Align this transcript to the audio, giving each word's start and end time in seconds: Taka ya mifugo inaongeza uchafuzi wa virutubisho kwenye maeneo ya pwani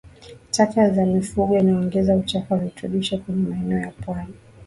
Taka 0.51 0.81
ya 0.83 1.05
mifugo 1.05 1.57
inaongeza 1.57 2.15
uchafuzi 2.17 2.53
wa 2.53 2.59
virutubisho 2.59 3.17
kwenye 3.17 3.41
maeneo 3.49 3.79
ya 3.79 3.91
pwani 3.91 4.33